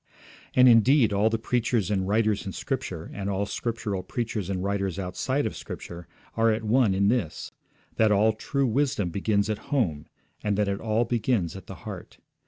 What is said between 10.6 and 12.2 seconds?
it all begins at the heart.